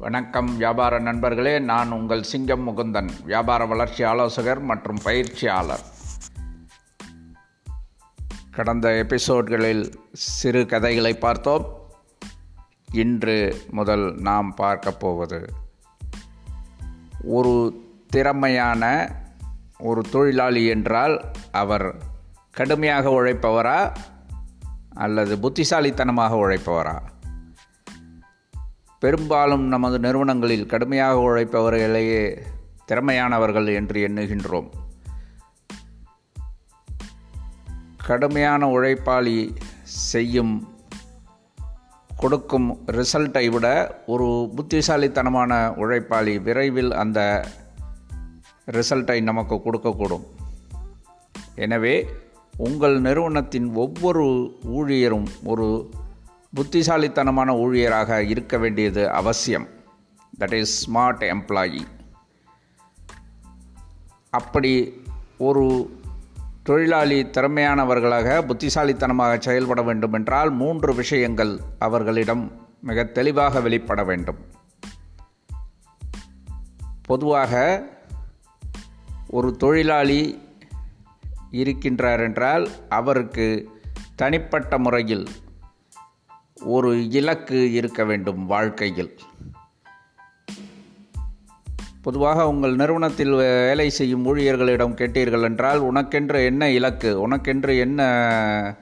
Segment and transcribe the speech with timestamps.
[0.00, 1.58] வணக்கம் வியாபார நண்பர்களே.
[1.58, 5.80] நான் உங்கள் சிங்கம் முகுந்தன் வியாபார வளர்ச்சி ஆலோசகர் மற்றும் பயிற்சியாளர்.
[8.50, 11.92] கடந்த எபிசோட்களில் சிறு கதைகளை பார்த்தோம்.
[12.92, 15.52] இன்று முதல் நாம் பார்க்க போவது
[17.24, 19.12] ஒரு திறமையான
[19.78, 21.94] ஒரு தொழிலாளி என்றால் அவர்
[22.50, 23.96] கடுமையாக உழைப்பவரா
[24.94, 26.98] அல்லது புத்திசாலித்தனமாக உழைப்பவரா?
[29.00, 32.42] பெரும்பாலும் நமது நிறுவனங்களில் கடுமையாக உழைப்பவர்களையே
[32.88, 34.68] திறமையானவர்கள் என்று எண்ணுகின்றோம்.
[38.06, 40.68] கடுமையான உழைப்பாளி செய்யும்
[42.16, 47.48] கொடுக்கும் ரிசல்ட்டை விட ஒரு புத்திசாலித்தனமான உழைப்பாளி விரைவில் அந்த
[48.66, 50.26] ரிசல்ட்டை நமக்கு கொடுக்கக்கூடும்.
[51.54, 52.06] எனவே
[52.56, 54.24] உங்கள் நிறுவனத்தின் ஒவ்வொரு
[54.66, 55.90] ஊழியரும் ஒரு
[56.54, 59.68] புத்திசாலித்தனமான ஊழியராக இருக்க வேண்டியது அவசியம்.
[60.38, 61.80] தட் இஸ் ஸ்மார்ட் எம்ப்ளாயி
[64.30, 65.02] அப்படி
[65.38, 65.64] ஒரு
[66.62, 74.38] தொழிலாளி திறமையானவர்களாக புத்திசாலித்தனமாக செயல்பட வேண்டும் என்றால் மூன்று விஷயங்கள் அவர்களிடம் மிக தெளிவாக வெளிப்பட வேண்டும்.
[77.02, 77.82] பொதுவாக
[79.28, 80.42] ஒரு தொழிலாளி
[81.50, 83.68] இருக்கின்றார் என்றால் அவருக்கு
[84.16, 85.28] தனிப்பட்ட முறையில்
[86.60, 89.18] ஒரு இலக்கு இருக்க வேண்டும் வாழ்க்கையில்.
[92.02, 97.28] பொதுவாக உங்கள் நிறுவனத்தில் வேலை செய்யும் ஊழியர்களிடம் கேட்டீர்கள் என்றால் உனக்கென்று என்ன இலக்கு?
[97.28, 98.76] உனக்கென்று என்ன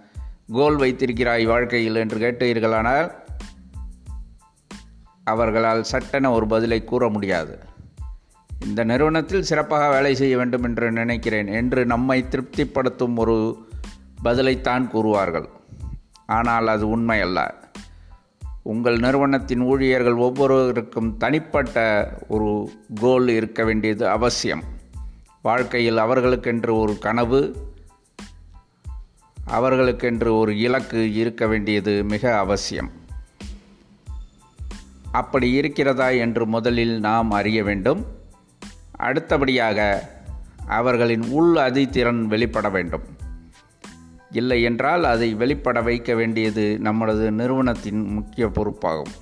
[0.52, 1.94] கோல் வைத்திருக்கிறாய் வாழ்க்கையில்?
[1.94, 3.10] என்று கேட்டீர்களானால்
[5.24, 7.58] அவர்களால் சட்டென ஒரு பதிலை கூற முடியாது.
[8.64, 13.68] இந்த நிறுவனத்தில் சிறப்பாக வேலை செய்ய வேண்டும் என்று நினைக்கிறேன் என்று நம்மை திருப்திப்படுத்தும் ஒரு
[14.24, 15.48] பதிலைத்தான் கூறுவார்கள்.
[16.26, 17.66] ஆனால் அது உண்மை அல்ல
[18.69, 24.62] உங்கள் நிறுவனத்தின் ஊழியர்கள் ஒவ்வொருவருக்கும் தனிப்பட்ட ஒரு கோல் இருக்க வேண்டியது அவசியம்.
[25.42, 27.56] வாழ்க்கையில் அவர்களுக்கென்று ஒரு கனவு
[29.51, 32.90] அவர்களுக்கென்று ஒரு இலக்கு இருக்க வேண்டியது மிக அவசியம்.
[35.12, 38.06] அப்படி இருக்கிறதா என்று முதலில் நாம் அறிய வேண்டும்.
[38.90, 40.08] அடுத்தபடியாக
[40.67, 43.02] அவர்களின் உள் அதித்திறன் வெளிப்பட வேண்டும்.
[44.30, 49.14] இல்லை என்றால் அதை வெளிப்பட வைக்க வேண்டியது நம்மளது நிறுவனத்தின் முக்கிய பொறுப்பாகும்.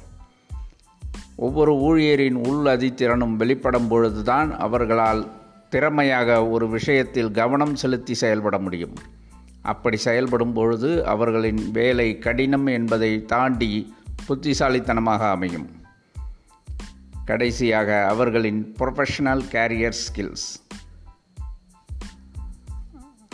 [1.37, 5.31] ஒவ்வொரு ஊழியரின் உள் அதித்திறனும் வெளிப்படும் பொழுதுதான் அவர்களால்
[5.69, 8.93] திறமையாக ஒரு விஷயத்தில் கவனம் செலுத்தி செயல்பட முடியும்.
[9.63, 13.95] அப்படி செயல்படும் பொழுது அவர்களின் வேலை கடினம் என்பதை தாண்டி
[14.27, 15.69] புத்திசாலித்தனமாக அமையும்.
[17.25, 20.66] கடைசியாக அவர்களின் ப்ரொஃபஷனல் கேரியர் ஸ்கில்ஸ்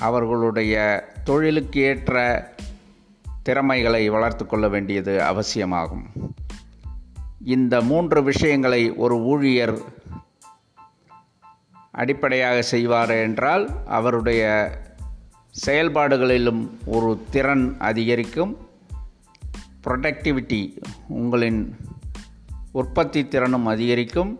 [0.02, 2.16] அவர்களுடைய தொழிலுக்கு ஏற்ற
[3.42, 6.06] திறமைகளை வளர்த்து கொள்ள வேண்டியது அவசியமாகும்.
[7.44, 9.78] இந்த மூன்று விஷயங்களை ஒரு ஊழியர்
[11.90, 14.70] அடிப்படையாக செய்வார் என்றால் அவருடைய
[15.66, 18.56] செயல்பாடுகளிலும் ஒரு திறன் அதிகரிக்கும்.
[19.84, 20.62] ப்ரொடக்டிவிட்டி
[21.08, 21.76] உங்களின்
[22.72, 24.38] உற்பத்தி திறனும் அதிகரிக்கும்.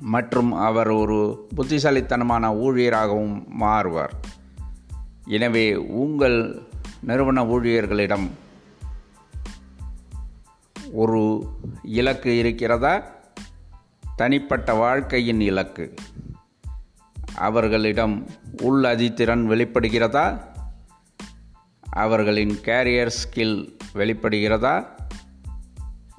[0.00, 4.12] மற்றும் அவர் ஒரு புத்திசாலித்தனமான ஊழியராகவும் மாறுவார்.
[5.24, 6.62] எனவே உங்கள்
[7.00, 8.28] நிறுவன ஊழியர்களிடம்
[10.92, 11.46] ஒரு
[11.82, 13.02] இலக்கு இருக்கிறதா?
[14.16, 15.94] தனிப்பட்ட வாழ்க்கையின் இலக்கு.
[17.34, 18.26] அவர்களிடம்
[18.62, 20.40] உள் அதித்திறன் வெளிப்படுகிறதா?
[21.90, 24.86] அவர்களின் கேரியர் ஸ்கில் வெளிப்படுகிறதா?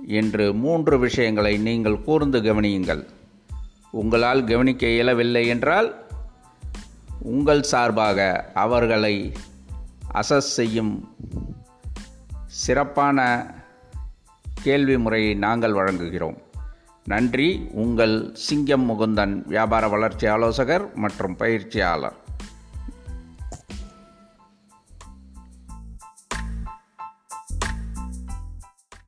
[0.08, 3.06] என்று மூன்று விஷயங்களை நீங்கள் கூர்ந்து கவனியுங்கள்.
[3.92, 6.06] உங்களால் கவனிக்க இயலவில்லை என்றால்
[7.22, 9.34] உங்கள் சார்பாக அவர்களை
[10.14, 11.16] அசஸ் செய்யும்
[12.46, 13.48] சிறப்பான
[14.64, 16.38] கேள்வி முறையை நாங்கள் வழங்குகிறோம்.
[17.06, 17.68] நன்றி.
[17.72, 22.16] உங்கள் சிங்கம் முகுந்தன் வியாபார வளர்ச்சி ஆலோசகர் மற்றும் பயிற்சியாளர்.